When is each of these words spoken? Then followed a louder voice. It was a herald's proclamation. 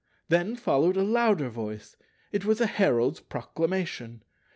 Then 0.29 0.55
followed 0.55 0.97
a 0.97 1.03
louder 1.03 1.47
voice. 1.49 1.95
It 2.31 2.43
was 2.43 2.59
a 2.59 2.65
herald's 2.65 3.19
proclamation. 3.19 4.23